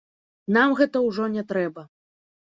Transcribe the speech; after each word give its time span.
Нам 0.55 0.71
гэта 0.79 1.01
ўжо 1.07 1.27
не 1.33 1.43
трэба. 1.51 1.81